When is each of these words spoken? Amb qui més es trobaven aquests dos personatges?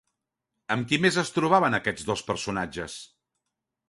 Amb 0.75 0.87
qui 0.91 0.97
més 1.03 1.19
es 1.21 1.29
trobaven 1.35 1.79
aquests 1.79 2.07
dos 2.07 2.23
personatges? 2.31 2.97